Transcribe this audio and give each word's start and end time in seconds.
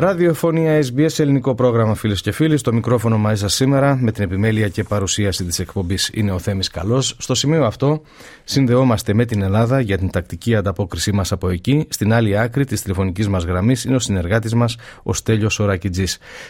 Ραδιοφωνία 0.00 0.82
SBS 0.82 1.18
ελληνικό 1.18 1.54
πρόγραμμα 1.54 1.94
φίλες 1.94 2.20
και 2.20 2.32
φίλοι. 2.32 2.56
Στο 2.56 2.72
μικρόφωνο 2.72 3.18
μαζί 3.18 3.40
σα 3.40 3.48
σήμερα 3.48 3.96
με 3.96 4.12
την 4.12 4.24
επιμέλεια 4.24 4.68
και 4.68 4.82
παρουσίαση 4.82 5.44
της 5.44 5.58
εκπομπής 5.58 6.10
είναι 6.14 6.32
ο 6.32 6.38
Θέμης 6.38 6.70
Καλός. 6.70 7.16
Στο 7.18 7.34
σημείο 7.34 7.64
αυτό 7.64 8.02
συνδεόμαστε 8.44 9.14
με 9.14 9.24
την 9.24 9.42
Ελλάδα 9.42 9.80
για 9.80 9.98
την 9.98 10.10
τακτική 10.10 10.54
ανταπόκρισή 10.54 11.12
μας 11.12 11.32
από 11.32 11.48
εκεί. 11.50 11.86
Στην 11.88 12.12
άλλη 12.12 12.38
άκρη 12.38 12.64
της 12.64 12.82
τηλεφωνικής 12.82 13.28
μας 13.28 13.44
γραμμής 13.44 13.84
είναι 13.84 13.94
ο 13.94 13.98
συνεργάτης 13.98 14.54
μας 14.54 14.76
ο 15.02 15.12
Στέλιος 15.12 15.54
Σορακιτζή. 15.54 16.04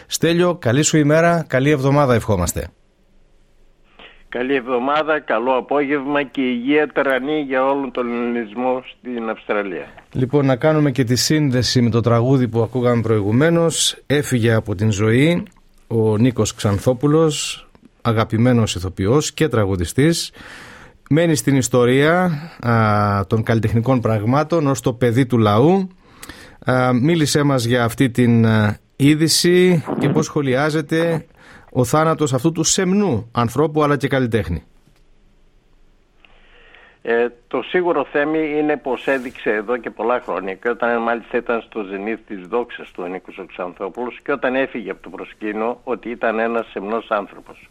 Στέλιο, 0.07 0.55
καλή 0.55 0.81
σου 0.81 0.97
ημέρα, 0.97 1.45
καλή 1.47 1.69
εβδομάδα 1.69 2.13
ευχόμαστε. 2.13 2.67
Καλή 4.37 4.55
εβδομάδα, 4.55 5.19
καλό 5.19 5.57
απόγευμα 5.57 6.23
και 6.23 6.41
υγεία 6.41 6.87
τερανή 6.87 7.39
για 7.47 7.65
όλον 7.65 7.91
τον 7.91 8.07
ελληνισμό 8.07 8.83
στην 8.99 9.29
Αυστραλία. 9.29 9.85
Λοιπόν, 10.11 10.45
να 10.45 10.55
κάνουμε 10.55 10.91
και 10.91 11.03
τη 11.03 11.15
σύνδεση 11.15 11.81
με 11.81 11.89
το 11.89 12.01
τραγούδι 12.01 12.47
που 12.47 12.61
ακούγαμε 12.61 13.01
προηγουμένως. 13.01 13.97
Έφυγε 14.05 14.53
από 14.53 14.75
την 14.75 14.91
ζωή 14.91 15.43
ο 15.87 16.17
Νίκος 16.17 16.53
Ξανθόπουλος, 16.53 17.67
αγαπημένος 18.01 18.75
ηθοποιός 18.75 19.33
και 19.33 19.47
τραγουδιστής. 19.47 20.31
Μένει 21.09 21.35
στην 21.35 21.55
ιστορία 21.55 22.31
α, 22.59 23.25
των 23.27 23.43
καλλιτεχνικών 23.43 24.01
πραγμάτων 24.01 24.67
ως 24.67 24.81
το 24.81 24.93
παιδί 24.93 25.25
του 25.25 25.37
λαού. 25.37 25.87
Α, 26.65 26.93
μίλησέ 26.93 27.43
μας 27.43 27.63
για 27.65 27.83
αυτή 27.83 28.09
την 28.09 28.45
είδηση 28.95 29.83
και 29.99 30.09
πώς 30.09 30.25
σχολιάζεται 30.25 31.25
ο 31.73 31.83
θάνατος 31.83 32.33
αυτού 32.33 32.51
του 32.51 32.63
σεμνού 32.63 33.29
ανθρώπου 33.31 33.83
αλλά 33.83 33.97
και 33.97 34.07
καλλιτέχνη. 34.07 34.63
Ε, 37.03 37.27
το 37.47 37.61
σίγουρο 37.61 38.05
θέμη 38.11 38.57
είναι 38.57 38.77
πως 38.77 39.07
έδειξε 39.07 39.49
εδώ 39.49 39.77
και 39.77 39.89
πολλά 39.89 40.21
χρόνια 40.21 40.53
και 40.53 40.69
όταν 40.69 41.01
μάλιστα 41.01 41.37
ήταν 41.37 41.61
στο 41.61 41.83
ζενήθ 41.83 42.19
της 42.27 42.47
δόξας 42.47 42.91
του 42.91 43.03
ο 43.05 43.07
Νίκος 43.07 43.37
ο 43.37 43.45
Ξανθόπουλος 43.45 44.19
και 44.23 44.31
όταν 44.31 44.55
έφυγε 44.55 44.91
από 44.91 45.01
το 45.01 45.09
προσκήνιο 45.09 45.81
ότι 45.83 46.09
ήταν 46.09 46.39
ένας 46.39 46.67
σεμνός 46.71 47.11
άνθρωπος. 47.11 47.69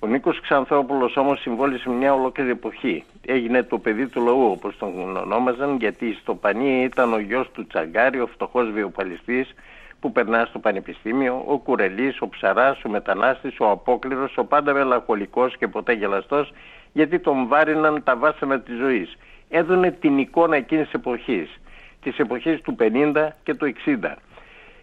Ο 0.00 0.06
Νίκος 0.06 0.40
Ξανθόπουλος 0.40 1.16
όμως 1.16 1.40
συμβόλησε 1.40 1.90
μια 1.90 2.14
ολόκληρη 2.14 2.50
εποχή. 2.50 3.04
Έγινε 3.26 3.62
το 3.62 3.78
παιδί 3.78 4.06
του 4.06 4.24
λαού 4.24 4.50
όπως 4.50 4.76
τον 4.78 5.16
ονόμαζαν 5.16 5.76
γιατί 5.76 6.16
στο 6.20 6.34
Πανί 6.34 6.82
ήταν 6.82 7.12
ο 7.12 7.18
γιος 7.18 7.50
του 7.52 7.66
Τσαγκάρη, 7.66 8.20
ο 8.20 8.26
φτωχός 8.26 8.70
βιοπαλιστής 8.70 9.54
που 10.02 10.12
περνάς 10.12 10.48
στο 10.48 10.58
πανεπιστήμιο, 10.58 11.44
ο 11.46 11.58
κουρελής, 11.58 12.20
ο 12.20 12.28
ψαράς, 12.28 12.84
ο 12.84 12.88
μετανάστης, 12.88 13.60
ο 13.60 13.70
απόκληρος, 13.70 14.36
ο 14.36 14.44
πάντα 14.44 14.72
μελαγχολικός 14.72 15.56
και 15.56 15.68
ποτέ 15.68 15.92
γελαστός, 15.92 16.52
γιατί 16.92 17.18
τον 17.18 17.46
βάριναν 17.46 18.02
τα 18.02 18.16
βάσανα 18.16 18.60
της 18.60 18.76
ζωής. 18.76 19.16
Έδωνε 19.48 19.90
την 19.90 20.18
εικόνα 20.18 20.56
εκείνης 20.56 20.84
της 20.84 20.92
εποχής, 20.92 21.60
της 22.02 22.18
εποχής 22.18 22.60
του 22.60 22.74
50 22.74 23.36
και 23.42 23.54
του 23.54 23.66
60. 23.66 24.16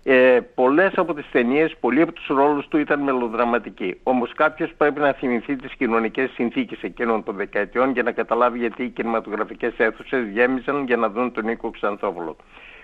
Ε, 0.03 0.39
πολλές 0.55 0.91
από 0.95 1.13
τις 1.13 1.25
ταινίες, 1.31 1.75
πολλοί 1.79 2.01
από 2.01 2.11
τους 2.11 2.27
ρόλους 2.27 2.67
του 2.67 2.77
ήταν 2.77 2.99
μελοδραματικοί. 2.99 3.99
Όμως 4.03 4.33
κάποιος 4.33 4.71
πρέπει 4.77 4.99
να 4.99 5.13
θυμηθεί 5.13 5.55
τις 5.55 5.73
κοινωνικές 5.73 6.29
συνθήκες 6.29 6.81
εκείνων 6.81 7.23
των 7.23 7.35
δεκαετιών 7.35 7.91
για 7.91 8.03
να 8.03 8.11
καταλάβει 8.11 8.57
γιατί 8.57 8.83
οι 8.83 8.89
κινηματογραφικές 8.89 9.73
αίθουσες 9.77 10.27
γέμιζαν 10.27 10.85
για 10.85 10.97
να 10.97 11.09
δουν 11.09 11.31
τον 11.31 11.45
Νίκο 11.45 11.69
Ξανθόπουλο. 11.69 12.35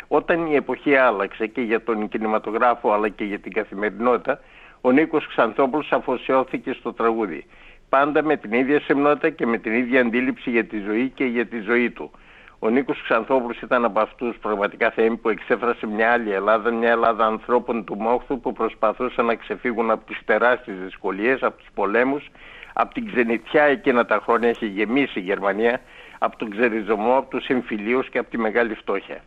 Όταν 0.08 0.46
η 0.46 0.56
εποχή 0.56 0.96
άλλαξε 0.96 1.48
και 1.48 1.62
για 1.62 1.84
τον 1.84 2.10
κινηματογράφο 2.10 2.92
αλλά 2.92 3.10
και 3.10 3.24
για 3.24 3.40
την 3.40 3.54
καθημερινότητα, 3.54 4.40
ο 4.82 4.92
Νίκος 4.92 5.28
Ξανθόπουλος 5.28 5.92
αφοσιώθηκε 5.92 6.74
στο 6.74 6.94
τραγούδι. 6.94 7.46
Πάντα 7.90 8.24
με 8.24 8.38
την 8.38 8.52
ίδια 8.54 8.82
σεμνότητα 8.82 9.30
και 9.30 9.46
με 9.46 9.58
την 9.58 9.74
ίδια 9.74 10.02
αντίληψη 10.02 10.50
για 10.50 10.66
τη 10.66 10.80
ζωή 10.80 11.10
και 11.10 11.26
για 11.26 11.46
τη 11.46 11.60
ζωή 11.60 11.90
του. 11.90 12.12
Ο 12.60 12.70
Νίκος 12.70 13.02
Ξανθόπουλος 13.04 13.62
ήταν 13.62 13.86
από 13.86 14.00
αυτούς 14.00 14.38
πραγματικά 14.38 14.92
θέμη 14.92 15.18
που 15.18 15.30
εξέφρασε 15.30 15.88
μια 15.88 16.12
άλλη 16.12 16.32
Ελλάδα, 16.32 16.72
μια 16.72 16.90
Ελλάδα 16.90 17.26
ανθρώπων 17.26 17.84
του 17.84 17.96
μόχθου 17.96 18.40
που 18.40 18.54
προσπαθούσαν 18.54 19.26
να 19.26 19.36
ξεφύγουν 19.36 19.92
από 19.92 20.06
τις 20.06 20.20
τεράστιες 20.26 20.78
δυσκολίες, 20.78 21.44
από 21.44 21.58
τους 21.58 21.68
πολέμους, 21.74 22.30
από 22.74 22.94
την 22.94 23.12
ξενιτιά 23.12 23.64
εκείνα 23.64 24.06
τα 24.06 24.22
χρόνια 24.24 24.50
έχει 24.50 24.66
γεμίσει 24.66 25.20
η 25.20 25.22
Γερμανία, 25.22 25.82
από 26.20 26.38
τον 26.38 26.50
ξεριζωμό, 26.50 27.18
από 27.18 27.30
τους 27.30 27.48
εμφυλίους 27.48 28.10
και 28.10 28.18
από 28.18 28.30
τη 28.30 28.38
μεγάλη 28.38 28.74
φτώχεια. 28.74 29.24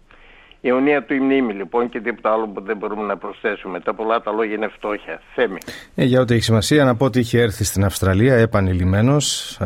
Η 0.61 0.69
αιωνία 0.69 1.05
του 1.05 1.15
η 1.15 1.21
μνήμη 1.21 1.53
λοιπόν 1.53 1.89
και 1.89 2.01
τίποτα 2.01 2.33
άλλο 2.33 2.49
που 2.49 2.63
δεν 2.63 2.77
μπορούμε 2.77 3.03
να 3.03 3.17
προσθέσουμε. 3.17 3.81
Τα 3.81 3.95
πολλά 3.95 4.21
τα 4.21 4.33
λόγια 4.33 4.55
είναι 4.55 4.69
φτώχεια. 4.69 5.21
Θέμη. 5.35 5.59
Ε, 5.95 6.05
για 6.05 6.21
ό,τι 6.21 6.35
έχει 6.35 6.43
σημασία 6.43 6.85
να 6.85 6.97
πω 6.97 7.05
ότι 7.05 7.19
είχε 7.19 7.41
έρθει 7.41 7.65
στην 7.65 7.85
Αυστραλία 7.85 8.35
επανειλημμένος. 8.35 9.57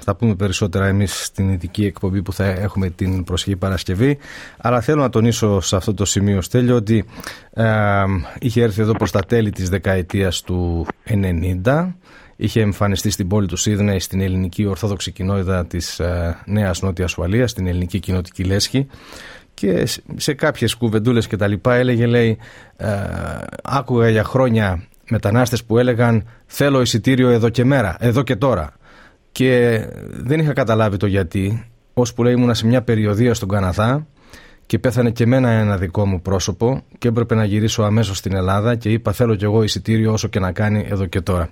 Θα 0.00 0.16
πούμε 0.16 0.34
περισσότερα 0.34 0.86
εμείς 0.86 1.24
στην 1.24 1.48
ειδική 1.48 1.84
εκπομπή 1.84 2.22
που 2.22 2.32
θα 2.32 2.44
έχουμε 2.44 2.90
την 2.90 3.24
προσεχή 3.24 3.56
Παρασκευή. 3.56 4.18
Αλλά 4.58 4.80
θέλω 4.80 5.00
να 5.00 5.10
τονίσω 5.10 5.60
σε 5.60 5.76
αυτό 5.76 5.94
το 5.94 6.04
σημείο, 6.04 6.40
Στέλιο, 6.40 6.76
ότι 6.76 7.04
είχε 8.38 8.62
έρθει 8.62 8.80
εδώ 8.80 8.92
προς 8.92 9.10
τα 9.10 9.20
τέλη 9.20 9.50
της 9.50 9.68
δεκαετίας 9.68 10.42
του 10.42 10.86
90. 11.64 11.94
Είχε 12.36 12.60
εμφανιστεί 12.60 13.10
στην 13.10 13.28
πόλη 13.28 13.46
του 13.46 13.56
Σίδνεϊ 13.56 13.98
στην 13.98 14.20
ελληνική 14.20 14.66
ορθόδοξη 14.66 15.12
κοινότητα 15.12 15.66
της 15.66 16.00
Νέας 16.44 16.82
Νότιας 16.82 17.16
Ουαλίας, 17.16 17.50
στην 17.50 17.66
ελληνική 17.66 18.00
κοινοτική 18.00 18.44
λέσχη 18.44 18.88
και 19.54 19.88
σε 20.16 20.34
κάποιες 20.34 20.74
κουβεντούλες 20.74 21.26
και 21.26 21.36
τα 21.36 21.46
λοιπά 21.46 21.74
έλεγε 21.74 22.06
λέει 22.06 22.38
ε, 22.76 22.88
άκουγα 23.62 24.08
για 24.08 24.24
χρόνια 24.24 24.82
μετανάστες 25.10 25.64
που 25.64 25.78
έλεγαν 25.78 26.24
θέλω 26.46 26.80
εισιτήριο 26.80 27.28
εδώ 27.28 27.48
και 27.48 27.64
μέρα, 27.64 27.96
εδώ 28.00 28.22
και 28.22 28.36
τώρα 28.36 28.72
και 29.32 29.80
δεν 30.10 30.40
είχα 30.40 30.52
καταλάβει 30.52 30.96
το 30.96 31.06
γιατί 31.06 31.70
που 32.14 32.22
λέει 32.22 32.32
ήμουνα 32.32 32.54
σε 32.54 32.66
μια 32.66 32.82
περιοδία 32.82 33.34
στον 33.34 33.48
Καναδά 33.48 34.06
και 34.66 34.78
πέθανε 34.78 35.10
και 35.10 35.22
εμένα 35.22 35.50
ένα 35.50 35.76
δικό 35.76 36.06
μου 36.06 36.22
πρόσωπο 36.22 36.82
και 36.98 37.08
έπρεπε 37.08 37.34
να 37.34 37.44
γυρίσω 37.44 37.82
αμέσως 37.82 38.18
στην 38.18 38.34
Ελλάδα 38.34 38.74
και 38.74 38.88
είπα 38.88 39.12
θέλω 39.12 39.34
κι 39.34 39.44
εγώ 39.44 39.62
εισιτήριο 39.62 40.12
όσο 40.12 40.28
και 40.28 40.40
να 40.40 40.52
κάνει 40.52 40.86
εδώ 40.90 41.06
και 41.06 41.20
τώρα. 41.20 41.50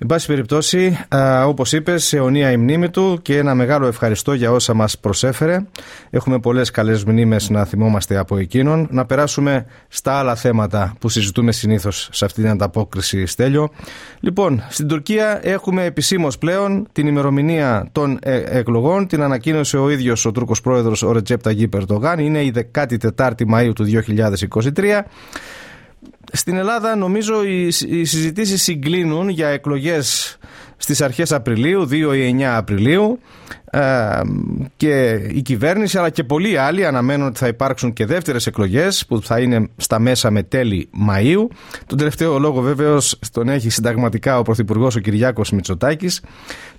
Εν 0.00 0.06
πάση 0.06 0.26
περιπτώσει, 0.26 0.98
όπως 1.46 1.72
είπες, 1.72 2.12
αιωνία 2.12 2.50
η 2.50 2.56
μνήμη 2.56 2.90
του 2.90 3.18
και 3.22 3.36
ένα 3.36 3.54
μεγάλο 3.54 3.86
ευχαριστώ 3.86 4.32
για 4.32 4.52
όσα 4.52 4.74
μας 4.74 4.98
προσέφερε. 4.98 5.58
Έχουμε 6.10 6.38
πολλές 6.38 6.70
καλές 6.70 7.04
μνήμες 7.04 7.50
να 7.50 7.64
θυμόμαστε 7.64 8.16
από 8.16 8.38
εκείνον. 8.38 8.88
Να 8.90 9.06
περάσουμε 9.06 9.66
στα 9.88 10.12
άλλα 10.12 10.34
θέματα 10.34 10.94
που 10.98 11.08
συζητούμε 11.08 11.52
συνήθως 11.52 12.08
σε 12.12 12.24
αυτή 12.24 12.40
την 12.40 12.50
ανταπόκριση, 12.50 13.26
Στέλιο. 13.26 13.68
Λοιπόν, 14.20 14.62
στην 14.68 14.88
Τουρκία 14.88 15.40
έχουμε 15.42 15.84
επισήμως 15.84 16.38
πλέον 16.38 16.88
την 16.92 17.06
ημερομηνία 17.06 17.88
των 17.92 18.18
ε, 18.22 18.42
εκλογών. 18.46 19.06
Την 19.06 19.22
ανακοίνωσε 19.22 19.76
ο 19.76 19.90
ίδιος 19.90 20.24
ο 20.24 20.32
Τούρκος 20.32 20.60
πρόεδρος, 20.60 21.02
ο 21.02 21.12
Ρετζέπτα 21.12 21.52
Γκίπερ 21.52 21.82
Είναι 22.18 22.40
η 22.42 22.52
14η 22.74 23.44
Μαου 23.46 23.72
του 23.72 23.86
2023. 24.04 25.02
Στην 26.32 26.56
Ελλάδα 26.56 26.96
νομίζω 26.96 27.44
οι, 27.44 27.66
οι 27.66 28.04
συζητήσεις 28.04 28.62
συγκλίνουν 28.62 29.28
για 29.28 29.48
εκλογές 29.48 30.38
στις 30.76 31.00
αρχές 31.00 31.32
Απριλίου, 31.32 31.88
2 31.90 31.92
ή 31.92 32.36
9 32.38 32.42
Απριλίου 32.42 33.18
ε, 33.70 34.20
και 34.76 35.10
η 35.12 35.42
κυβέρνηση 35.42 35.98
αλλά 35.98 36.10
και 36.10 36.24
πολλοί 36.24 36.56
άλλοι 36.56 36.86
αναμένουν 36.86 37.26
ότι 37.26 37.38
θα 37.38 37.46
υπάρξουν 37.46 37.92
και 37.92 38.06
δεύτερες 38.06 38.46
εκλογές 38.46 39.06
που 39.06 39.22
θα 39.22 39.40
είναι 39.40 39.68
στα 39.76 39.98
μέσα 39.98 40.30
με 40.30 40.42
τέλη 40.42 40.90
Μαΐου. 41.08 41.46
Τον 41.86 41.98
τελευταίο 41.98 42.38
λόγο 42.38 42.60
βέβαιως 42.60 43.18
τον 43.32 43.48
έχει 43.48 43.70
συνταγματικά 43.70 44.38
ο 44.38 44.42
Πρωθυπουργός 44.42 44.96
ο 44.96 45.00
Κυριάκος 45.00 45.50
Μητσοτάκης. 45.50 46.22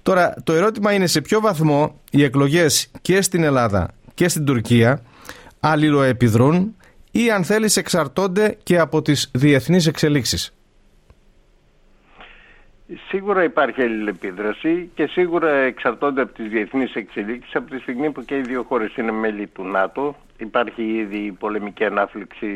Τώρα 0.01 0.33
το 0.43 0.53
ερώτημα 0.53 0.93
είναι 0.93 1.07
σε 1.07 1.21
ποιο 1.21 1.39
βαθμό 1.39 1.99
οι 2.11 2.23
εκλογές 2.23 2.87
και 3.01 3.21
στην 3.21 3.43
Ελλάδα 3.43 3.87
και 4.13 4.27
στην 4.27 4.45
Τουρκία 4.45 5.01
αλληλοεπιδρούν 5.59 6.75
ή 7.11 7.31
αν 7.31 7.43
θέλεις 7.43 7.77
εξαρτώνται 7.77 8.57
και 8.63 8.79
από 8.79 9.01
τις 9.01 9.31
διεθνείς 9.33 9.87
εξελίξεις. 9.87 10.53
Σίγουρα 13.07 13.43
υπάρχει 13.43 13.81
αλληλεπίδραση 13.81 14.91
και 14.95 15.07
σίγουρα 15.07 15.49
εξαρτώνται 15.49 16.21
από 16.21 16.33
τις 16.33 16.49
διεθνείς 16.49 16.95
εξελίξεις 16.95 17.55
από 17.55 17.69
τη 17.69 17.79
στιγμή 17.79 18.11
που 18.11 18.25
και 18.25 18.37
οι 18.37 18.41
δύο 18.41 18.63
χώρες 18.63 18.95
είναι 18.95 19.11
μέλη 19.11 19.47
του 19.47 19.63
ΝΑΤΟ. 19.63 20.15
Υπάρχει 20.37 20.83
ήδη 20.83 21.17
η 21.17 21.31
πολεμική 21.31 21.85
ανάφληξη 21.85 22.47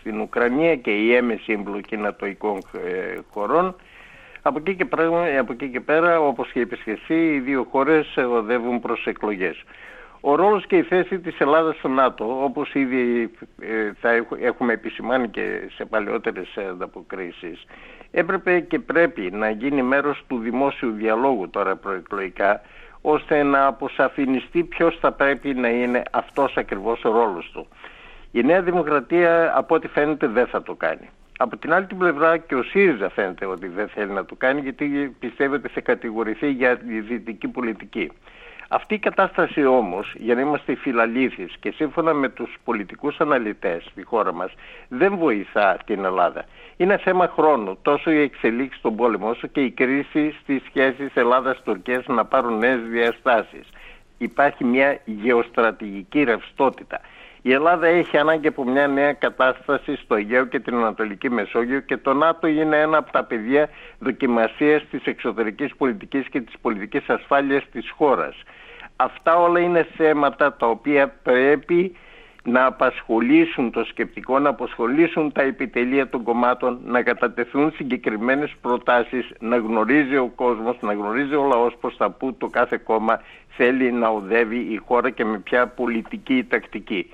στην 0.00 0.20
Ουκρανία 0.20 0.76
και 0.76 0.90
η 0.90 1.14
έμεση 1.14 1.52
εμπλοκή 1.52 1.96
νατοικών 1.96 2.56
ε, 2.56 3.18
χωρών. 3.30 3.76
Από 4.42 4.58
εκεί, 4.58 4.74
και 4.74 4.84
πέρα, 4.84 5.38
από 5.40 5.52
εκεί 5.52 5.68
και 5.68 5.80
πέρα, 5.80 6.20
όπως 6.20 6.52
και 6.52 6.60
είπες 6.60 6.80
και 6.84 6.90
εσύ, 6.90 7.14
οι 7.14 7.40
δύο 7.40 7.66
χώρες 7.70 8.16
οδεύουν 8.16 8.80
προς 8.80 9.06
εκλογές. 9.06 9.64
Ο 10.20 10.34
ρόλος 10.34 10.66
και 10.66 10.76
η 10.76 10.82
θέση 10.82 11.18
της 11.18 11.40
Ελλάδας 11.40 11.76
στο 11.76 11.88
ΝΑΤΟ, 11.88 12.44
όπως 12.44 12.74
ήδη 12.74 13.30
ε, 13.60 13.92
θα 14.00 14.10
έχουμε 14.40 14.72
επισημάνει 14.72 15.28
και 15.28 15.68
σε 15.74 15.84
παλαιότερες 15.84 16.56
ανταποκρίσεις, 16.70 17.64
έπρεπε 18.10 18.60
και 18.60 18.78
πρέπει 18.78 19.30
να 19.32 19.50
γίνει 19.50 19.82
μέρος 19.82 20.24
του 20.28 20.38
δημόσιου 20.38 20.90
διαλόγου 20.90 21.50
τώρα 21.50 21.76
προεκλογικά, 21.76 22.60
ώστε 23.00 23.42
να 23.42 23.66
αποσαφινιστεί 23.66 24.64
ποιος 24.64 24.98
θα 25.00 25.12
πρέπει 25.12 25.54
να 25.54 25.68
είναι 25.68 26.02
αυτός 26.10 26.56
ακριβώς 26.56 27.04
ο 27.04 27.10
ρόλος 27.12 27.50
του. 27.52 27.68
Η 28.32 28.42
Νέα 28.42 28.62
Δημοκρατία 28.62 29.52
από 29.56 29.74
ό,τι 29.74 29.88
φαίνεται 29.88 30.26
δεν 30.26 30.46
θα 30.46 30.62
το 30.62 30.74
κάνει. 30.74 31.08
Από 31.38 31.56
την 31.56 31.72
άλλη 31.72 31.86
την 31.86 31.98
πλευρά 31.98 32.36
και 32.36 32.54
ο 32.54 32.62
ΣΥΡΙΖΑ 32.62 33.10
φαίνεται 33.10 33.46
ότι 33.46 33.68
δεν 33.68 33.88
θέλει 33.88 34.12
να 34.12 34.24
το 34.24 34.34
κάνει 34.34 34.60
γιατί 34.60 35.16
πιστεύει 35.18 35.54
ότι 35.54 35.68
θα 35.68 35.80
κατηγορηθεί 35.80 36.50
για 36.50 36.76
τη 36.76 37.00
δυτική 37.00 37.48
πολιτική. 37.48 38.10
Αυτή 38.72 38.94
η 38.94 38.98
κατάσταση 38.98 39.64
όμως, 39.64 40.14
για 40.18 40.34
να 40.34 40.40
είμαστε 40.40 40.74
φιλαλήθεις 40.74 41.54
και 41.60 41.70
σύμφωνα 41.70 42.12
με 42.12 42.28
τους 42.28 42.56
πολιτικούς 42.64 43.20
αναλυτές 43.20 43.84
στη 43.90 44.02
χώρα 44.02 44.32
μας, 44.32 44.52
δεν 44.88 45.16
βοηθά 45.16 45.78
την 45.84 46.04
Ελλάδα. 46.04 46.44
Είναι 46.76 46.96
θέμα 46.96 47.32
χρόνου, 47.36 47.78
τόσο 47.82 48.10
η 48.10 48.20
εξελίξη 48.20 48.78
στον 48.78 48.96
πόλεμο, 48.96 49.28
όσο 49.28 49.46
και 49.46 49.60
η 49.60 49.70
κρίση 49.70 50.34
στις 50.42 50.62
σχέσεις 50.68 51.14
Ελλάδας-Τουρκίας 51.14 52.06
να 52.06 52.24
πάρουν 52.24 52.58
νέες 52.58 52.80
διαστάσεις. 52.80 53.68
Υπάρχει 54.18 54.64
μια 54.64 55.00
γεωστρατηγική 55.04 56.22
ρευστότητα. 56.22 57.00
Η 57.42 57.52
Ελλάδα 57.52 57.86
έχει 57.86 58.16
ανάγκη 58.16 58.46
από 58.46 58.64
μια 58.64 58.86
νέα 58.86 59.12
κατάσταση 59.12 59.96
στο 59.96 60.14
Αιγαίο 60.14 60.44
και 60.44 60.60
την 60.60 60.74
Ανατολική 60.74 61.30
Μεσόγειο 61.30 61.80
και 61.80 61.96
το 61.96 62.14
ΝΑΤΟ 62.14 62.46
είναι 62.46 62.80
ένα 62.80 62.96
από 62.96 63.12
τα 63.12 63.24
πεδία 63.24 63.68
δοκιμασίας 63.98 64.82
της 64.90 65.04
εξωτερικής 65.04 65.76
πολιτικής 65.76 66.28
και 66.28 66.40
της 66.40 66.54
πολιτικής 66.60 67.08
ασφάλειας 67.08 67.62
της 67.72 67.90
χώρας. 67.90 68.42
Αυτά 68.96 69.36
όλα 69.36 69.60
είναι 69.60 69.86
θέματα 69.96 70.56
τα 70.56 70.66
οποία 70.66 71.08
πρέπει 71.22 71.96
να 72.44 72.64
απασχολήσουν 72.64 73.70
το 73.70 73.84
σκεπτικό, 73.84 74.38
να 74.38 74.48
απασχολήσουν 74.48 75.32
τα 75.32 75.42
επιτελεία 75.42 76.08
των 76.08 76.22
κομμάτων, 76.22 76.80
να 76.84 77.02
κατατεθούν 77.02 77.72
συγκεκριμένες 77.72 78.54
προτάσεις, 78.60 79.30
να 79.38 79.56
γνωρίζει 79.56 80.16
ο 80.16 80.32
κόσμος, 80.34 80.76
να 80.80 80.92
γνωρίζει 80.92 81.34
ο 81.34 81.46
λαός 81.46 81.76
προς 81.80 81.96
τα 81.96 82.10
που 82.10 82.34
το 82.34 82.46
κάθε 82.46 82.76
κόμμα 82.84 83.20
θέλει 83.48 83.92
να 83.92 84.08
οδεύει 84.08 84.56
η 84.56 84.76
χώρα 84.86 85.10
και 85.10 85.24
με 85.24 85.38
ποια 85.38 85.66
πολιτική 85.66 86.34
ή 86.34 86.44
τακτική. 86.44 87.10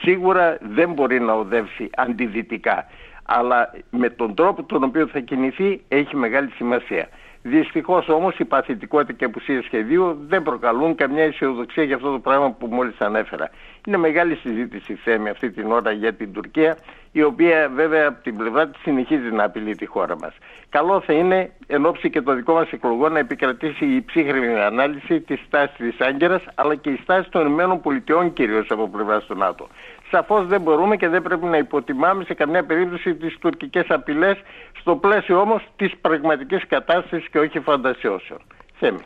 Σίγουρα 0.00 0.58
δεν 0.60 0.92
μπορεί 0.92 1.20
να 1.20 1.32
οδεύσει 1.32 1.90
αντιδυτικά, 1.94 2.86
αλλά 3.24 3.70
με 3.90 4.10
τον 4.10 4.34
τρόπο 4.34 4.62
τον 4.62 4.82
οποίο 4.82 5.06
θα 5.06 5.20
κινηθεί 5.20 5.80
έχει 5.88 6.16
μεγάλη 6.16 6.50
σημασία. 6.50 7.08
Δυστυχώς 7.42 8.08
όμως 8.08 8.38
η 8.38 8.44
παθητικότητα 8.44 9.12
και 9.12 9.24
απουσία 9.24 9.62
σχεδίου 9.62 10.18
δεν 10.28 10.42
προκαλούν 10.42 10.94
καμιά 10.94 11.22
αισιοδοξία 11.22 11.82
για 11.82 11.96
αυτό 11.96 12.10
το 12.10 12.18
πράγμα 12.18 12.50
που 12.50 12.66
μόλις 12.66 13.00
ανέφερα. 13.00 13.50
Είναι 13.86 13.96
μεγάλη 13.96 14.34
συζήτηση 14.34 14.94
θέμη 14.94 15.28
αυτή 15.28 15.50
την 15.50 15.72
ώρα 15.72 15.90
για 15.90 16.12
την 16.14 16.32
Τουρκία, 16.32 16.76
η 17.12 17.22
οποία 17.22 17.70
βέβαια 17.74 18.08
από 18.08 18.22
την 18.22 18.36
πλευρά 18.36 18.68
της 18.68 18.80
συνεχίζει 18.82 19.30
να 19.30 19.44
απειλεί 19.44 19.76
τη 19.76 19.86
χώρα 19.86 20.16
μας. 20.18 20.34
Καλό 20.68 21.00
θα 21.00 21.12
είναι 21.12 21.50
εν 21.66 21.86
ώψη 21.86 22.10
και 22.10 22.20
το 22.20 22.34
δικό 22.34 22.52
μας 22.52 22.70
εκλογό 22.70 23.08
να 23.08 23.18
επικρατήσει 23.18 23.84
η 23.84 24.02
ψύχρεμη 24.02 24.60
ανάλυση 24.60 25.20
της 25.20 25.40
στάσης 25.46 25.76
της 25.76 26.00
Άγκυρας 26.00 26.42
αλλά 26.54 26.74
και 26.74 26.90
η 26.90 26.98
στάση 27.02 27.30
των 27.30 27.58
ΗΠΑ 27.58 28.28
κυρίως 28.32 28.66
από 28.70 28.88
πλευράς 28.88 29.24
του 29.24 29.36
ΝΑΤΟ. 29.36 29.68
Σαφώς 30.10 30.46
δεν 30.46 30.60
μπορούμε 30.60 30.96
και 30.96 31.08
δεν 31.08 31.22
πρέπει 31.22 31.46
να 31.46 31.56
υποτιμάμε 31.56 32.24
σε 32.24 32.34
καμιά 32.34 32.64
περίπτωση 32.64 33.14
τις 33.14 33.38
τουρκικές 33.38 33.84
απειλές, 33.88 34.36
στο 34.80 34.96
πλαίσιο 34.96 35.40
όμως 35.40 35.68
της 35.76 35.92
πραγματικής 36.00 36.66
κατάστασης 36.68 37.28
και 37.28 37.38
όχι 37.38 37.60
φαντασιώσεων. 37.60 38.40
Θέμη. 38.78 38.98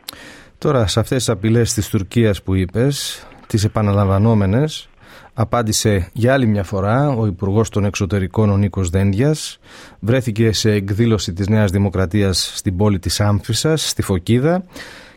Τώρα, 0.57 0.87
σε 0.87 0.99
αυτές 0.99 1.17
τις 1.17 1.29
απειλές 1.29 1.73
της 1.73 1.89
Τουρκίας 1.89 2.43
που 2.43 2.55
είπες, 2.55 3.27
τις 3.47 3.63
επαναλαμβανόμενες, 3.63 4.89
απάντησε 5.33 6.09
για 6.13 6.33
άλλη 6.33 6.47
μια 6.47 6.63
φορά 6.63 7.09
ο 7.09 7.25
Υπουργός 7.25 7.69
των 7.69 7.85
Εξωτερικών 7.85 8.49
ο 8.49 8.57
Νίκος 8.57 8.89
Δένδιας. 8.89 9.59
Βρέθηκε 9.99 10.51
σε 10.51 10.71
εκδήλωση 10.71 11.33
της 11.33 11.47
Νέας 11.47 11.71
Δημοκρατίας 11.71 12.51
στην 12.55 12.77
πόλη 12.77 12.99
της 12.99 13.21
Άμφυσα, 13.21 13.77
στη 13.77 14.01
Φωκίδα 14.01 14.63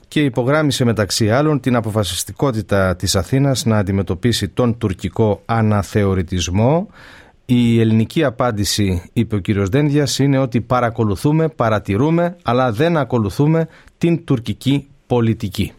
και 0.08 0.20
υπογράμμισε 0.20 0.84
μεταξύ 0.84 1.30
άλλων 1.30 1.60
την 1.60 1.76
αποφασιστικότητα 1.76 2.96
της 2.96 3.16
Αθήνας 3.16 3.64
να 3.64 3.78
αντιμετωπίσει 3.78 4.48
τον 4.48 4.78
τουρκικό 4.78 5.42
αναθεωρητισμό. 5.44 6.88
Η 7.46 7.80
ελληνική 7.80 8.24
απάντηση, 8.24 9.02
είπε 9.12 9.34
ο 9.36 9.38
κύριος 9.38 9.68
Δένδιας, 9.68 10.18
είναι 10.18 10.38
ότι 10.38 10.60
παρακολουθούμε, 10.60 11.48
παρατηρούμε, 11.48 12.36
αλλά 12.42 12.72
δεν 12.72 12.96
ακολουθούμε 12.96 13.68
την 13.98 14.24
τουρκική 14.24 14.86
πολιτική. 15.06 15.72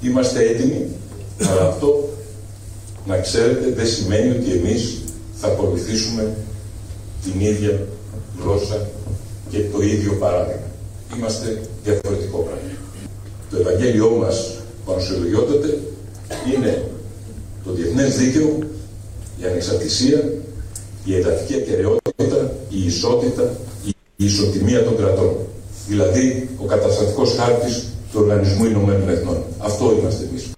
Είμαστε 0.00 0.40
έτοιμοι, 0.40 0.86
αλλά 1.48 1.68
αυτό 1.68 2.08
να 3.06 3.18
ξέρετε 3.18 3.72
δεν 3.74 3.86
σημαίνει 3.86 4.30
ότι 4.30 4.52
εμείς 4.52 5.02
θα 5.34 5.46
ακολουθήσουμε 5.46 6.36
την 7.22 7.40
ίδια 7.40 7.86
γλώσσα 8.42 8.86
και 9.50 9.58
το 9.72 9.82
ίδιο 9.82 10.12
παράδειγμα. 10.12 10.66
Είμαστε 11.16 11.60
διαφορετικό 11.84 12.38
πράγμα. 12.38 12.53
Το 13.64 13.70
Ευαγγέλιό 13.70 14.10
μας, 14.10 14.54
πανοσυλλογιότατε, 14.86 15.78
είναι 16.54 16.84
το 17.64 17.72
διεθνές 17.72 18.16
δίκαιο, 18.16 18.58
η 19.40 19.44
ανεξαρτησία, 19.44 20.32
η 21.04 21.14
εδαφική 21.16 21.54
ακαιρεότητα, 21.54 22.52
η 22.68 22.84
ισότητα, 22.84 23.56
η 24.16 24.24
ισοτιμία 24.24 24.84
των 24.84 24.96
κρατών. 24.96 25.36
Δηλαδή, 25.88 26.48
ο 26.62 26.64
καταστατικός 26.64 27.34
χάρτης 27.38 27.84
του 28.12 28.18
Οργανισμού 28.20 28.64
Ηνωμένων 28.64 29.08
Εθνών. 29.08 29.42
Αυτό 29.58 29.96
είμαστε 29.98 30.24
εμείς. 30.30 30.53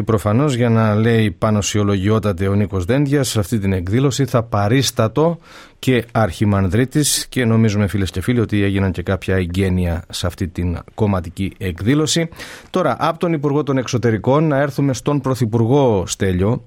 Και 0.00 0.06
προφανώς 0.06 0.54
για 0.54 0.68
να 0.68 0.94
λέει 0.94 1.30
πάνω 1.30 1.60
σιολογιότατε 1.60 2.48
ο 2.48 2.54
Νίκος 2.54 2.84
Δέντια, 2.84 3.22
σε 3.22 3.38
αυτή 3.38 3.58
την 3.58 3.72
εκδήλωση 3.72 4.24
θα 4.24 4.42
παρίστατο 4.42 5.38
και 5.78 6.04
αρχιμανδρίτης 6.12 7.26
και 7.28 7.44
νομίζουμε 7.44 7.86
φίλες 7.86 8.10
και 8.10 8.20
φίλοι 8.20 8.40
ότι 8.40 8.62
έγιναν 8.62 8.92
και 8.92 9.02
κάποια 9.02 9.34
εγγένεια 9.36 10.04
σε 10.08 10.26
αυτή 10.26 10.48
την 10.48 10.78
κομματική 10.94 11.52
εκδήλωση. 11.58 12.28
Τώρα, 12.70 12.96
από 12.98 13.18
τον 13.18 13.32
Υπουργό 13.32 13.62
των 13.62 13.78
Εξωτερικών 13.78 14.48
να 14.48 14.56
έρθουμε 14.56 14.92
στον 14.92 15.20
Πρωθυπουργό 15.20 16.04
Στέλιο. 16.06 16.64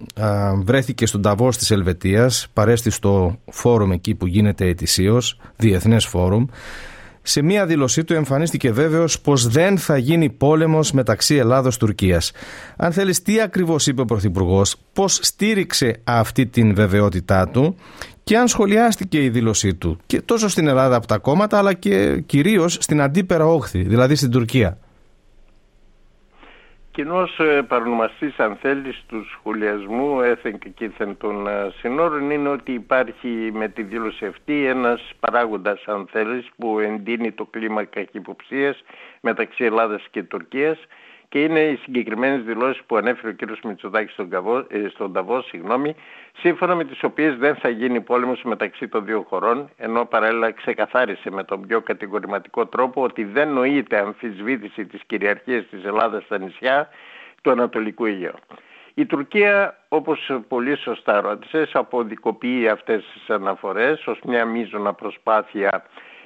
βρέθηκε 0.63 1.05
στον 1.05 1.21
Ταβό 1.21 1.49
της 1.49 1.71
Ελβετίας, 1.71 2.47
παρέστη 2.53 2.89
στο 2.89 3.37
φόρουμ 3.51 3.91
εκεί 3.91 4.15
που 4.15 4.27
γίνεται 4.27 4.67
ετησίως, 4.67 5.39
διεθνές 5.55 6.05
φόρουμ. 6.05 6.45
Σε 7.25 7.41
μία 7.41 7.65
δήλωσή 7.65 8.03
του 8.03 8.13
εμφανίστηκε 8.13 8.71
βέβαιος 8.71 9.19
πως 9.19 9.47
δεν 9.47 9.77
θα 9.77 9.97
γίνει 9.97 10.29
πόλεμος 10.29 10.91
μεταξύ 10.91 11.35
Ελλάδο-Τουρκία. 11.35 12.21
Αν 12.77 12.91
θέλεις, 12.91 13.21
τι 13.21 13.41
ακριβώς 13.41 13.87
είπε 13.87 14.01
ο 14.01 14.05
Πρωθυπουργός, 14.05 14.75
πώς 14.93 15.19
στήριξε 15.21 15.99
αυτή 16.03 16.45
την 16.45 16.75
βεβαιότητά 16.75 17.47
του 17.47 17.75
και 18.23 18.37
αν 18.37 18.47
σχολιάστηκε 18.47 19.23
η 19.23 19.29
δήλωσή 19.29 19.73
του 19.73 19.97
και 20.05 20.21
τόσο 20.21 20.47
στην 20.47 20.67
Ελλάδα 20.67 20.95
από 20.95 21.07
τα 21.07 21.17
κόμματα 21.17 21.57
αλλά 21.57 21.73
και 21.73 22.23
κυρίως 22.25 22.77
στην 22.79 23.01
αντίπερα 23.01 23.45
όχθη, 23.45 23.81
δηλαδή 23.81 24.15
στην 24.15 24.31
Τουρκία 24.31 24.77
κοινός 26.93 27.39
ε, 27.39 27.61
παρονομαστής, 27.61 28.39
αν 28.39 28.55
θέλεις, 28.55 29.03
του 29.07 29.25
σχολιασμού 29.31 30.21
έθεν 30.21 30.59
και 30.59 30.69
κήθεν 30.69 31.17
των 31.17 31.47
ε, 31.47 31.71
συνόρων 31.77 32.31
είναι 32.31 32.49
ότι 32.49 32.71
υπάρχει 32.71 33.49
με 33.53 33.67
τη 33.67 33.83
δήλωση 33.83 34.25
αυτή 34.25 34.65
ένας 34.65 35.11
παράγοντας, 35.19 35.83
αν 35.85 36.07
θέλεις, 36.11 36.49
που 36.57 36.79
εντείνει 36.79 37.31
το 37.31 37.45
κλίμα 37.45 37.83
καχυποψία 37.83 38.75
μεταξύ 39.21 39.63
Ελλάδας 39.63 40.07
και 40.11 40.23
Τουρκίας 40.23 40.77
και 41.33 41.43
είναι 41.43 41.59
οι 41.59 41.75
συγκεκριμένες 41.75 42.43
δηλώσεις 42.43 42.83
που 42.83 42.95
ανέφερε 42.95 43.29
ο 43.29 43.35
κ. 43.35 43.63
Μητσοτάκης 43.63 44.13
στον, 44.13 44.29
ε, 44.69 44.87
στον 44.89 45.13
Ταβό, 45.13 45.41
συγγνώμη, 45.41 45.95
σύμφωνα 46.37 46.75
με 46.75 46.83
τις 46.83 47.03
οποίες 47.03 47.35
δεν 47.35 47.55
θα 47.55 47.69
γίνει 47.69 48.01
πόλεμος 48.01 48.41
μεταξύ 48.43 48.87
των 48.87 49.05
δύο 49.05 49.25
χωρών, 49.29 49.69
ενώ 49.77 50.05
παράλληλα 50.05 50.51
ξεκαθάρισε 50.51 51.31
με 51.31 51.43
τον 51.43 51.67
πιο 51.67 51.81
κατηγορηματικό 51.81 52.65
τρόπο 52.65 53.03
ότι 53.03 53.23
δεν 53.23 53.53
νοείται 53.53 53.97
αμφισβήτηση 53.97 54.85
της 54.85 55.01
κυριαρχίας 55.05 55.65
της 55.69 55.83
Ελλάδας 55.83 56.23
στα 56.23 56.37
νησιά 56.37 56.89
του 57.41 57.51
Ανατολικού 57.51 58.05
Αιγαίου. 58.05 58.39
Η 58.93 59.05
Τουρκία, 59.05 59.77
όπως 59.87 60.31
πολύ 60.47 60.77
σωστά 60.77 61.21
ρώτησες, 61.21 61.69
αποδικοποιεί 61.73 62.67
αυτές 62.67 63.03
τις 63.13 63.29
αναφορές 63.29 64.07
ως 64.07 64.19
μια 64.23 64.45
μείζωνα 64.45 64.93
προσπάθεια 64.93 65.83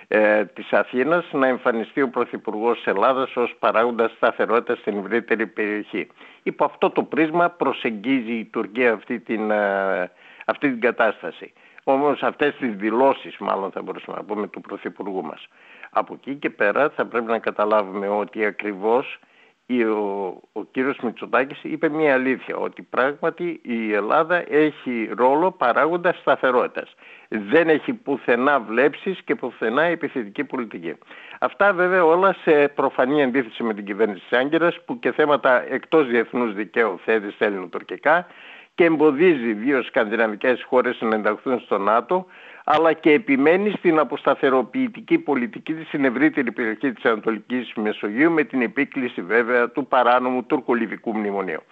ε, 0.08 0.46
της 0.46 0.74
Αθήνας 0.74 1.26
να 1.32 1.48
εμφανιστεί 1.48 2.02
ο 2.02 2.10
Πρωθυπουργός 2.10 2.78
της 2.78 2.86
Ελλάδας 2.86 3.36
ως 3.36 3.56
παράγοντας 3.60 4.12
σταθερότητας 4.12 4.80
στην 4.80 4.98
ευρύτερη 4.98 5.48
περιοχή. 5.48 6.08
Υπό 6.44 6.66
αυτό 6.66 6.90
το 6.90 7.04
πρίσμα 7.04 7.50
προσεγγίζει 7.50 8.34
η 8.34 8.46
Τουρκία 8.46 8.94
αυτή 8.94 9.20
την, 9.20 9.52
ε, 9.52 10.12
αυτή 10.46 10.70
την 10.70 10.82
κατάσταση. 10.82 11.54
Όμως 11.84 12.24
αυτές 12.24 12.56
τις 12.56 12.76
δηλώσεις 12.76 13.38
μάλλον 13.38 13.72
θα 13.72 13.82
μπορούσαμε 13.82 14.18
να 14.18 14.24
πούμε 14.24 14.48
του 14.48 14.62
Πρωθυπουργού 14.62 15.24
μας. 15.24 15.48
Από 15.90 16.14
εκεί 16.14 16.36
και 16.36 16.50
πέρα 16.50 16.90
θα 16.90 17.06
πρέπει 17.06 17.26
να 17.32 17.40
καταλάβουμε 17.40 18.08
ότι 18.08 18.46
ακριβώς 18.46 19.20
ο, 19.69 20.41
ο 20.51 20.63
κύριος 20.71 20.97
Μητσοτάκης 21.01 21.63
είπε 21.63 21.89
μια 21.89 22.13
αλήθεια 22.13 22.55
ότι 22.55 22.81
πράγματι 22.81 23.59
η 23.63 23.93
Ελλάδα 23.93 24.43
έχει 24.53 25.09
ρόλο 25.17 25.51
παράγοντας 25.51 26.17
σταθερότητας. 26.17 26.95
Δεν 27.27 27.69
έχει 27.69 27.93
πουθενά 27.93 28.59
βλέψεις 28.59 29.21
και 29.21 29.36
πουθενά 29.36 29.83
επιθετική 29.83 30.43
πολιτική. 30.43 30.93
Αυτά 31.39 31.74
βέβαια 31.74 32.05
όλα 32.05 32.36
σε 32.43 32.67
προφανή 32.67 33.24
αντίθεση 33.24 33.63
με 33.63 33.74
την 33.74 33.86
κυβέρνηση 33.86 34.25
της 34.29 34.38
Άγκυρας 34.39 34.83
που 34.86 35.00
και 35.00 35.12
θέματα 35.12 35.71
εκτός 35.71 36.07
διεθνούς 36.07 36.53
δικαίου 36.53 37.00
θέτει 37.05 37.31
στα 37.31 37.45
ελληνοτουρκικά 37.45 38.27
και 38.75 38.86
εμποδίζει 38.86 39.53
δύο 39.53 39.83
σκανδιναβικές 39.83 40.63
χώρες 40.63 40.97
να 41.01 41.15
ενταχθούν 41.15 41.59
στο 41.59 41.77
ΝΑΤΟ 41.77 42.25
αλλά 42.69 42.93
και 42.93 43.12
επιμένει 43.12 43.69
στην 43.69 44.00
αποσταθεροποιητική 44.00 45.17
πολιτική 45.17 45.74
της 45.74 45.88
στην 45.88 46.05
ευρύτερη 46.05 46.51
περιοχή 46.51 46.91
της 46.91 47.05
Ανατολικής 47.05 47.74
Μεσογείου 47.75 48.31
με 48.31 48.43
την 48.43 48.62
επίκληση 48.62 49.21
βέβαια 49.21 49.69
του 49.69 49.88
παράνομου 49.88 50.43
τουρκολιβικού 50.43 51.17
μνημονίου. 51.17 51.63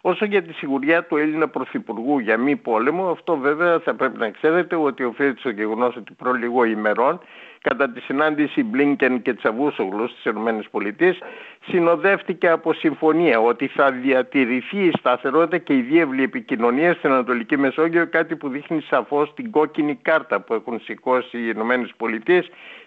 Όσο 0.00 0.24
για 0.24 0.42
τη 0.42 0.52
σιγουριά 0.52 1.04
του 1.04 1.16
Έλληνα 1.16 1.48
Πρωθυπουργού 1.48 2.18
για 2.18 2.36
μη 2.38 2.56
πόλεμο, 2.56 3.10
αυτό 3.10 3.36
βέβαια 3.36 3.78
θα 3.78 3.94
πρέπει 3.94 4.18
να 4.18 4.30
ξέρετε 4.30 4.76
ότι 4.76 5.04
οφείλεται 5.04 5.38
στο 5.38 5.50
γεγονός 5.50 5.96
ότι 5.96 6.12
προ 6.12 6.32
λίγο 6.32 6.64
ημερών 6.64 7.20
κατά 7.68 7.90
τη 7.90 8.00
συνάντηση 8.00 8.62
Μπλίνκεν 8.62 9.22
και 9.22 9.34
Τσαβούσογλου 9.34 10.08
στις 10.08 10.24
ΗΠΑ 10.24 11.16
συνοδεύτηκε 11.66 12.48
από 12.48 12.72
συμφωνία 12.72 13.40
ότι 13.40 13.66
θα 13.66 13.90
διατηρηθεί 13.90 14.84
η 14.84 14.92
σταθερότητα 14.98 15.58
και 15.58 15.74
η 15.74 15.80
διεύλη 15.80 16.22
επικοινωνία 16.22 16.94
στην 16.94 17.10
Ανατολική 17.10 17.56
Μεσόγειο 17.56 18.06
κάτι 18.06 18.36
που 18.36 18.48
δείχνει 18.48 18.80
σαφώς 18.80 19.34
την 19.34 19.50
κόκκινη 19.50 19.98
κάρτα 20.02 20.40
που 20.40 20.54
έχουν 20.54 20.80
σηκώσει 20.80 21.38
οι 21.38 21.48
ΗΠΑ 21.48 22.44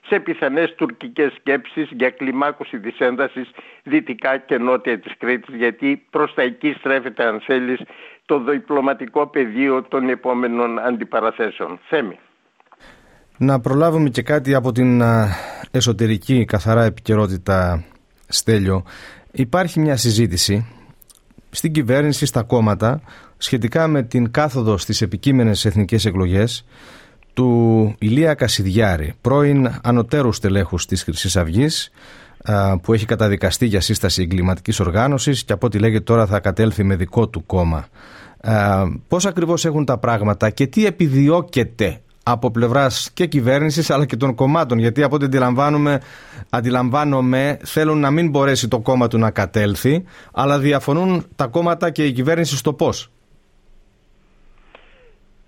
σε 0.08 0.20
πιθανές 0.20 0.76
τουρκικές 0.76 1.34
σκέψεις 1.34 1.90
για 1.92 2.10
κλιμάκωση 2.10 2.80
της 2.80 3.00
έντασης 3.00 3.50
δυτικά 3.84 4.38
και 4.38 4.58
νότια 4.58 5.00
της 5.00 5.18
Κρήτης 5.18 5.56
γιατί 5.56 6.06
προς 6.10 6.34
τα 6.34 6.42
εκεί 6.42 6.76
στρέφεται 6.80 7.26
αν 7.26 7.40
θέλεις 7.40 7.80
το 8.26 8.40
διπλωματικό 8.40 9.28
πεδίο 9.28 9.84
των 9.84 10.10
επόμενων 10.10 10.80
αντιπαραθέσεων. 10.80 11.80
Θέμη. 11.88 12.20
Να 13.38 13.60
προλάβουμε 13.60 14.10
και 14.10 14.22
κάτι 14.22 14.54
από 14.54 14.72
την 14.72 15.04
εσωτερική 15.72 16.46
καθαρά 16.46 16.84
επικαιρότητα 16.84 17.84
Στέλιο. 18.28 18.84
Υπάρχει 19.32 19.80
μια 19.80 19.98
συζήτηση 19.98 20.66
στην 21.50 21.72
κυβέρνηση, 21.72 22.26
στα 22.26 22.44
κόμματα, 22.44 23.02
σχετικά 23.38 23.88
με 23.88 24.04
την 24.04 24.32
κάθοδο 24.32 24.78
στις 24.78 25.02
επικείμενες 25.02 25.66
εθνικές 25.66 26.06
εκλογές 26.06 26.66
του 27.34 27.96
Ηλία 28.00 28.34
Κασιδιάρη, 28.34 29.14
πρώην 29.22 29.72
ανωτέρους 29.84 30.36
στελέχους 30.36 30.86
της 30.86 31.04
Χρυσής 31.04 31.38
Αυγής, 31.38 31.92
που 32.82 32.94
έχει 32.94 33.06
καταδικαστεί 33.06 33.66
για 33.66 33.82
σύσταση 33.82 34.22
εγκληματικής 34.22 34.80
οργάνωσης 34.80 35.44
και 35.44 35.54
από 35.54 35.66
ό,τι 35.66 35.80
λέγεται 35.80 36.04
τώρα 36.04 36.26
θα 36.26 36.40
κατέλθει 36.40 36.84
με 36.84 36.96
δικό 36.96 37.28
του 37.28 37.46
κόμμα. 37.46 37.88
Πώς 39.08 39.26
ακριβώς 39.26 39.66
έχουν 39.66 39.86
τα 39.86 39.98
πράγματα 39.98 40.50
και 40.50 40.68
τι 40.68 40.86
επιδιώκεται 40.86 42.02
από 42.32 42.52
πλευράς 42.52 43.12
και 43.14 43.26
κυβέρνησης 43.26 43.90
αλλά 43.90 44.06
και 44.06 44.16
των 44.16 44.36
κομμάτων. 44.36 44.78
Γιατί 44.78 45.04
από 45.04 45.16
ό,τι 45.16 45.26
αντιλαμβάνομαι, 45.26 46.02
αντιλαμβάνομαι, 46.50 47.58
θέλουν 47.64 48.00
να 48.00 48.12
μην 48.12 48.30
μπορέσει 48.30 48.68
το 48.68 48.80
κόμμα 48.80 49.08
του 49.08 49.18
να 49.18 49.32
κατέλθει, 49.32 50.04
αλλά 50.34 50.60
διαφωνούν 50.60 51.26
τα 51.36 51.48
κόμματα 51.48 51.90
και 51.90 52.06
η 52.06 52.12
κυβέρνηση 52.12 52.58
στο 52.58 52.74
πώς. 52.74 53.12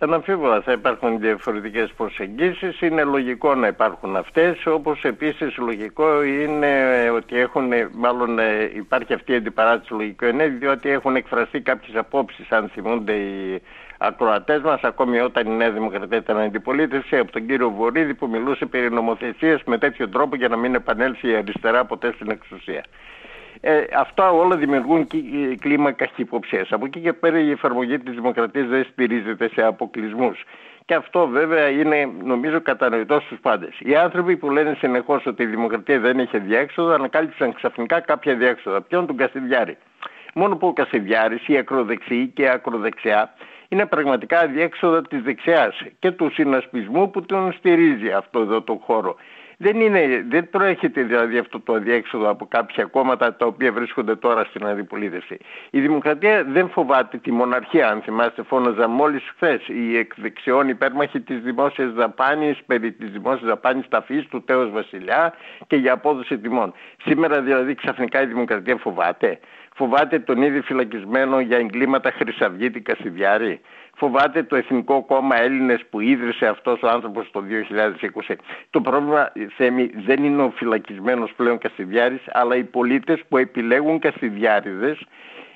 Αναμφίβολα 0.01 0.61
θα 0.61 0.71
υπάρχουν 0.71 1.19
διαφορετικές 1.19 1.93
προσεγγίσεις, 1.97 2.81
είναι 2.81 3.03
λογικό 3.03 3.55
να 3.55 3.67
υπάρχουν 3.67 4.15
αυτές, 4.15 4.65
όπως 4.65 5.03
επίσης 5.03 5.57
λογικό 5.57 6.23
είναι 6.23 6.69
ότι 7.15 7.39
έχουν, 7.39 7.69
μάλλον 7.93 8.39
ε, 8.39 8.71
υπάρχει 8.75 9.13
αυτή 9.13 9.31
η 9.31 9.35
αντιπαράτηση 9.35 9.93
λογικό 9.93 10.27
είναι, 10.27 10.47
διότι 10.47 10.89
έχουν 10.89 11.15
εκφραστεί 11.15 11.61
κάποιες 11.61 11.95
απόψεις, 11.95 12.51
αν 12.51 12.69
θυμούνται 12.73 13.13
οι 13.13 13.61
ακροατές 14.01 14.61
μας, 14.61 14.81
ακόμη 14.81 15.19
όταν 15.19 15.47
η 15.47 15.55
Νέα 15.55 15.71
Δημοκρατία 15.71 16.17
ήταν 16.17 16.37
αντιπολίτευση, 16.37 17.17
από 17.17 17.31
τον 17.31 17.45
κύριο 17.45 17.69
Βορύδη 17.69 18.13
που 18.13 18.27
μιλούσε 18.27 18.65
περί 18.65 18.91
νομοθεσίας 18.91 19.61
με 19.65 19.77
τέτοιο 19.77 20.09
τρόπο 20.09 20.35
για 20.35 20.47
να 20.47 20.57
μην 20.57 20.75
επανέλθει 20.75 21.29
η 21.29 21.35
αριστερά 21.35 21.85
ποτέ 21.85 22.11
στην 22.11 22.29
εξουσία. 22.29 22.83
Ε, 23.61 23.83
αυτά 23.95 24.31
όλα 24.31 24.55
δημιουργούν 24.55 24.99
ε, 25.51 25.55
κλίμα 25.55 25.91
καχυποψία. 25.91 26.65
Από 26.69 26.85
εκεί 26.85 26.99
και 26.99 27.13
πέρα 27.13 27.39
η 27.39 27.51
εφαρμογή 27.51 27.99
της 27.99 28.13
δημοκρατίας 28.13 28.67
δεν 28.67 28.87
στηρίζεται 28.91 29.49
σε 29.53 29.63
αποκλεισμούς. 29.63 30.43
Και 30.85 30.93
αυτό 30.93 31.27
βέβαια 31.27 31.69
είναι 31.69 32.09
νομίζω 32.23 32.61
κατανοητό 32.61 33.19
στους 33.19 33.39
πάντες. 33.39 33.79
Οι 33.79 33.95
άνθρωποι 33.95 34.37
που 34.37 34.51
λένε 34.51 34.75
συνεχώς 34.79 35.25
ότι 35.25 35.43
η 35.43 35.45
δημοκρατία 35.45 35.99
δεν 35.99 36.19
είχε 36.19 36.37
διέξοδο 36.37 36.93
ανακάλυψαν 36.93 37.53
ξαφνικά 37.53 37.99
κάποια 37.99 38.35
διέξοδα. 38.35 38.81
Ποιον 38.81 39.05
τον 39.05 39.17
Κασιδιάρη. 39.17 39.77
Μόνο 40.33 40.55
που 40.55 40.67
ο 40.67 40.73
Κασιδιάρης, 40.73 41.47
η 41.47 41.57
ακροδεξιή 41.57 42.27
και 42.27 42.41
η 42.41 42.47
ακροδεξιά 42.47 43.33
είναι 43.69 43.85
πραγματικά 43.85 44.39
αδιέξοδο 44.39 45.01
της 45.01 45.21
δεξιάς 45.21 45.81
και 45.99 46.11
του 46.11 46.31
συνασπισμού 46.33 47.09
που 47.09 47.25
τον 47.25 47.51
στηρίζει 47.51 48.11
αυτό 48.11 48.39
εδώ 48.39 48.61
το 48.61 48.81
χώρο. 48.85 49.15
Δεν, 49.61 49.81
είναι, 49.81 50.25
δεν 50.29 50.49
προέρχεται 50.49 51.03
δηλαδή 51.03 51.37
αυτό 51.37 51.59
το 51.59 51.73
αδιέξοδο 51.73 52.29
από 52.29 52.45
κάποια 52.45 52.83
κόμματα 52.83 53.35
τα 53.35 53.45
οποία 53.45 53.71
βρίσκονται 53.71 54.15
τώρα 54.15 54.43
στην 54.43 54.65
αντιπολίτευση. 54.67 55.37
Η 55.69 55.79
δημοκρατία 55.79 56.43
δεν 56.43 56.69
φοβάται 56.69 57.17
τη 57.17 57.31
μοναρχία, 57.31 57.89
αν 57.89 58.01
θυμάστε, 58.01 58.43
φώναζα 58.43 58.87
μόλις 58.87 59.23
χθες 59.35 59.67
οι 59.67 59.97
εκδεξιών 59.97 60.69
υπέρμαχοι 60.69 61.19
της 61.19 61.39
δημόσιας 61.39 61.93
δαπάνης, 61.93 62.57
περί 62.65 62.91
της 62.91 63.09
δημόσιας 63.11 63.49
δαπάνης 63.49 63.87
ταφή 63.87 64.25
του 64.25 64.43
Τέος 64.43 64.71
Βασιλιά 64.71 65.33
και 65.67 65.75
για 65.75 65.93
απόδοση 65.93 66.37
τιμών. 66.37 66.73
Σήμερα 67.03 67.41
δηλαδή 67.41 67.75
ξαφνικά 67.75 68.21
η 68.21 68.25
δημοκρατία 68.25 68.75
φοβάται. 68.75 69.39
Φοβάται 69.79 70.19
τον 70.19 70.41
ήδη 70.41 70.61
φυλακισμένο 70.61 71.39
για 71.39 71.57
εγκλήματα 71.57 72.11
Χρυσαυγίτη 72.11 72.81
Κασιδιάρη; 72.81 73.59
Φοβάται 73.95 74.43
το 74.43 74.55
Εθνικό 74.55 75.05
Κόμμα 75.05 75.41
Έλληνες 75.41 75.85
που 75.89 75.99
ίδρυσε 75.99 76.47
αυτός 76.47 76.81
ο 76.81 76.87
άνθρωπος 76.87 77.31
το 77.31 77.43
2020. 78.29 78.35
Το 78.69 78.81
πρόβλημα, 78.81 79.31
Θέμη, 79.57 79.89
δεν 80.05 80.23
είναι 80.23 80.41
ο 80.41 80.49
φυλακισμένος 80.55 81.33
πλέον 81.35 81.57
Κασιδιάρης, 81.57 82.21
αλλά 82.25 82.55
οι 82.55 82.63
πολίτες 82.63 83.19
που 83.27 83.37
επιλέγουν 83.37 83.99
Κασιδιάριδες, 83.99 85.05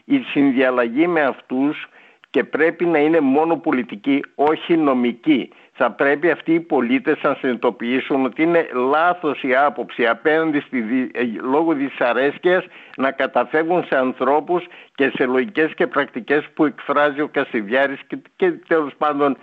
η 0.06 0.18
συνδιαλλαγή 0.18 1.08
με 1.08 1.22
αυτούς 1.22 1.88
και 2.30 2.44
πρέπει 2.44 2.86
να 2.86 3.00
είναι 3.00 3.20
μόνο 3.20 3.58
πολιτική, 3.58 4.24
όχι 4.36 4.78
νομική 4.78 5.50
θα 5.74 5.92
πρέπει 5.92 6.32
αυτοί 6.32 6.54
οι 6.54 6.60
πολίτες 6.60 7.18
να 7.22 7.36
συνειδητοποιήσουν 7.40 8.26
ότι 8.26 8.44
είναι 8.44 8.68
λάθος 8.74 9.44
η 9.44 9.56
άποψη 9.56 10.06
απέναντι 10.08 10.60
στη, 10.60 11.10
ε, 11.14 11.22
λόγω 11.42 11.74
δυσαρέσκειας 11.74 12.66
να 12.98 13.12
καταφεύγουν 13.12 13.86
σε 13.86 13.98
ανθρώπους 13.98 14.66
και 14.96 15.12
σε 15.16 15.26
λογικές 15.26 15.74
και 15.76 15.88
πρακτικές 15.88 16.44
που 16.54 16.66
εκφράζει 16.66 17.22
ο 17.22 17.28
Κασιδιάρης 17.28 18.00
και, 18.08 18.18
και 18.36 18.52
τέλος 18.52 18.94
πάντων 18.98 19.38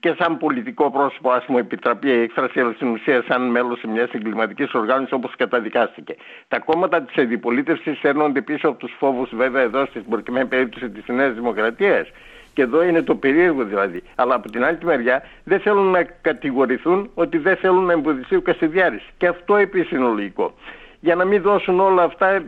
και 0.00 0.14
σαν 0.18 0.36
πολιτικό 0.36 0.90
πρόσωπο, 0.90 1.30
ας 1.30 1.46
μου 1.46 1.58
επιτραπεί 1.58 2.08
η 2.08 2.20
έκφραση, 2.20 2.60
αλλά 2.60 2.72
στην 2.72 2.88
ουσία 2.88 3.24
σαν 3.28 3.50
μέλος 3.50 3.80
μιας 3.88 4.10
εγκληματικής 4.12 4.74
οργάνωσης 4.74 5.12
όπως 5.12 5.34
καταδικάστηκε. 5.36 6.14
Τα 6.48 6.58
κόμματα 6.58 7.02
της 7.02 7.16
αντιπολίτευσης 7.16 8.02
έρνονται 8.02 8.42
πίσω 8.42 8.68
από 8.68 8.78
τους 8.78 8.94
φόβους, 8.98 9.30
βέβαια, 9.34 9.62
εδώ 9.62 9.86
στην 9.86 10.04
προκειμένη 10.08 10.46
περίπτωση 10.46 10.90
της 10.90 11.04
Νέας 11.06 11.34
Δημοκρατίας 11.34 12.08
και 12.54 12.62
εδώ 12.62 12.82
είναι 12.82 13.02
το 13.02 13.14
περίεργο 13.14 13.64
δηλαδή. 13.64 14.02
Αλλά 14.14 14.34
από 14.34 14.50
την 14.50 14.64
άλλη 14.64 14.78
μεριά 14.82 15.22
δεν 15.44 15.60
θέλουν 15.60 15.90
να 15.90 16.02
κατηγορηθούν 16.02 17.10
ότι 17.14 17.38
δεν 17.38 17.56
θέλουν 17.56 17.84
να 17.84 17.92
εμποδιστεί 17.92 18.36
ο 18.36 18.40
Κασιδιάρης. 18.40 19.02
Και 19.16 19.26
αυτό 19.26 19.56
επίσης 19.56 19.90
είναι 19.90 20.00
λογικό. 20.00 20.54
Για 21.00 21.14
να 21.14 21.24
μην 21.24 21.42
δώσουν 21.42 21.80
όλα 21.80 22.02
αυτά 22.02 22.28
ε, 22.28 22.42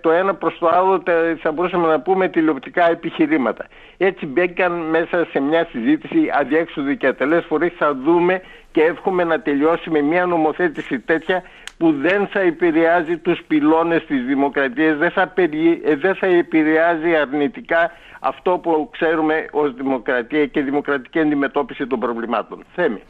το 0.00 0.10
ένα 0.10 0.34
προς 0.34 0.58
το 0.58 0.68
άλλο 0.68 1.02
θα 1.40 1.52
μπορούσαμε 1.52 1.86
να 1.86 2.00
πούμε 2.00 2.28
τηλεοπτικά 2.28 2.90
επιχειρήματα. 2.90 3.66
Έτσι 3.96 4.26
μπήκαν 4.26 4.72
μέσα 4.72 5.26
σε 5.30 5.40
μια 5.40 5.68
συζήτηση 5.70 6.30
αδιέξοδη 6.40 6.96
και 6.96 7.06
ατελές 7.06 7.44
φορές 7.44 7.72
θα 7.78 7.94
δούμε 7.94 8.40
και 8.72 8.82
εύχομαι 8.82 9.24
να 9.24 9.40
τελειώσει 9.40 9.90
με 9.90 10.00
μια 10.00 10.26
νομοθέτηση 10.26 10.98
τέτοια 10.98 11.42
που 11.78 11.92
δεν 11.92 12.26
θα 12.26 12.40
επηρεάζει 12.40 13.16
τους 13.16 13.42
πυλώνες 13.46 14.04
της 14.06 14.24
δημοκρατίας, 14.24 14.98
δεν 14.98 15.10
θα, 15.10 15.32
ε, 15.84 15.96
δεν 15.96 16.14
θα 16.14 16.26
επηρεάζει 16.26 17.14
αρνητικά 17.14 17.90
αυτό 18.20 18.50
που 18.62 18.88
ξέρουμε 18.92 19.46
ως 19.50 19.74
δημοκρατία 19.74 20.46
και 20.46 20.60
δημοκρατική 20.60 21.18
αντιμετώπιση 21.18 21.86
των 21.86 21.98
προβλημάτων. 21.98 22.64
Θέμη. 22.74 23.00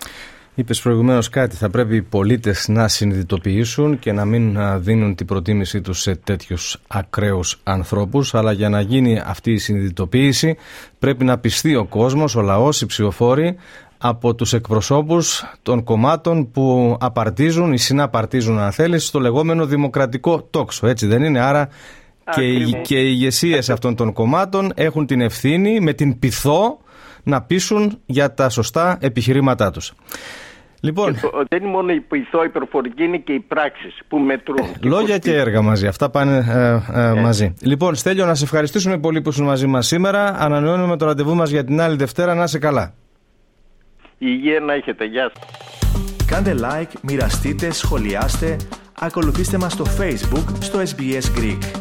Είπες 0.54 0.80
προηγουμένως 0.80 1.28
κάτι. 1.28 1.56
Θα 1.56 1.70
πρέπει 1.70 1.96
οι 1.96 2.02
πολίτες 2.02 2.68
να 2.68 2.88
συνειδητοποιήσουν 2.88 3.98
και 3.98 4.12
να 4.12 4.24
μην 4.24 4.58
δίνουν 4.76 5.14
την 5.14 5.26
προτίμησή 5.26 5.80
τους 5.80 6.00
σε 6.00 6.14
τέτοιους 6.16 6.80
ακραίους 6.88 7.60
ανθρώπους. 7.62 8.34
Αλλά 8.34 8.52
για 8.52 8.68
να 8.68 8.80
γίνει 8.80 9.20
αυτή 9.24 9.52
η 9.52 9.58
συνειδητοποίηση, 9.58 10.56
πρέπει 10.98 11.24
να 11.24 11.38
πιστεί 11.38 11.76
ο 11.76 11.84
κόσμος, 11.84 12.36
ο 12.36 12.40
λαός, 12.40 12.80
οι 12.80 12.86
ψηφοφόροι 12.86 13.56
από 13.98 14.34
τους 14.34 14.52
εκπροσώπους 14.52 15.44
των 15.62 15.84
κομμάτων 15.84 16.50
που 16.50 16.96
απαρτίζουν 17.00 17.72
ή 17.72 17.78
συναπαρτίζουν 17.78 18.58
αν 18.58 18.72
θέλεις 18.72 19.06
στο 19.06 19.20
λεγόμενο 19.20 19.66
δημοκρατικό 19.66 20.42
τόξο 20.42 20.86
έτσι 20.86 21.06
δεν 21.06 21.22
είναι; 21.22 21.40
Άρα 21.40 21.68
και 22.30 22.42
οι, 22.42 22.80
και 22.82 22.98
οι 23.00 23.08
ηγεσίες 23.08 23.70
αυτών 23.70 23.94
των 23.94 24.12
κομμάτων 24.12 24.72
έχουν 24.74 25.06
την 25.06 25.20
ευθύνη 25.20 25.80
με 25.80 25.92
την 25.92 26.18
πειθό 26.18 26.78
να 27.22 27.42
πείσουν 27.42 27.98
για 28.06 28.34
τα 28.34 28.48
σωστά 28.48 28.98
επιχειρήματά 29.00 29.70
τους. 29.70 29.92
Λοιπόν, 30.80 31.16
δεν 31.48 31.62
είναι 31.62 31.70
μόνο 31.70 31.92
η 31.92 32.00
πειθό, 32.00 32.44
η 32.44 32.48
προφορική, 32.48 33.04
είναι 33.04 33.16
και 33.16 33.32
οι 33.32 33.40
πράξεις 33.40 33.98
που 34.08 34.18
μετρούν. 34.18 34.66
λόγια 34.82 35.18
και 35.18 35.34
έργα 35.34 35.62
μαζί. 35.62 35.86
Αυτά 35.86 36.10
πάνε 36.10 36.36
ε, 36.48 37.00
ε, 37.00 37.08
ε, 37.08 37.20
μαζί. 37.20 37.54
Λοιπόν, 37.62 37.94
Στέλιο, 37.94 38.26
να 38.26 38.34
σε 38.34 38.44
ευχαριστήσουμε 38.44 38.98
πολύ 38.98 39.20
που 39.20 39.28
ήσουν 39.28 39.44
μαζί 39.44 39.66
μας 39.66 39.86
σήμερα. 39.86 40.34
Ανανεώνουμε 40.38 40.96
το 40.96 41.06
ραντεβού 41.06 41.34
μας 41.34 41.50
για 41.50 41.64
την 41.64 41.80
άλλη 41.80 41.96
Δευτέρα. 41.96 42.34
Να 42.34 42.42
είσαι 42.42 42.58
καλά. 42.58 42.94
Υγεία 44.18 44.60
να 44.60 44.72
έχετε. 44.72 45.04
Γεια 45.04 45.32
σας. 45.34 45.66
Κάντε 46.26 46.54
like, 46.58 46.92
μοιραστείτε, 47.02 47.72
σχολιάστε, 47.72 48.56
ακολουθήστε 49.00 49.58
μας 49.58 49.72
στο 49.72 49.84
Facebook, 49.98 50.44
στο 50.60 50.78
SBS 50.78 51.38
Greek. 51.38 51.77